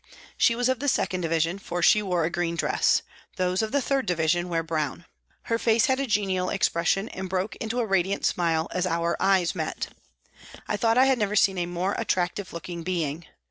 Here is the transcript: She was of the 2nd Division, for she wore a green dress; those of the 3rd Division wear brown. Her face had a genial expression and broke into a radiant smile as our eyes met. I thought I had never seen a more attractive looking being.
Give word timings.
She 0.35 0.55
was 0.55 0.67
of 0.67 0.79
the 0.79 0.87
2nd 0.87 1.21
Division, 1.21 1.59
for 1.59 1.83
she 1.83 2.01
wore 2.01 2.23
a 2.25 2.31
green 2.31 2.55
dress; 2.55 3.03
those 3.35 3.61
of 3.61 3.71
the 3.71 3.77
3rd 3.77 4.07
Division 4.07 4.49
wear 4.49 4.63
brown. 4.63 5.05
Her 5.43 5.59
face 5.59 5.85
had 5.85 5.99
a 5.99 6.07
genial 6.07 6.49
expression 6.49 7.07
and 7.09 7.29
broke 7.29 7.55
into 7.57 7.79
a 7.79 7.85
radiant 7.85 8.25
smile 8.25 8.67
as 8.71 8.87
our 8.87 9.15
eyes 9.19 9.53
met. 9.53 9.89
I 10.67 10.75
thought 10.75 10.97
I 10.97 11.05
had 11.05 11.19
never 11.19 11.35
seen 11.35 11.59
a 11.59 11.67
more 11.67 11.93
attractive 11.99 12.51
looking 12.51 12.81
being. 12.81 13.27